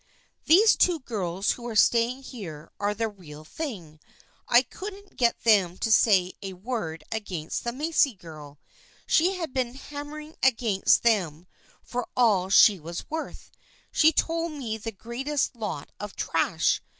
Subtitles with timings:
[0.49, 3.99] "Those two girls who are staying here are the real thing.
[4.47, 8.57] I couldn't get them to say a word against the Macy girl.
[9.05, 11.45] She had been hammering against them
[11.83, 13.51] for all she was worth.
[13.91, 16.81] She told me the greatest lot of trash.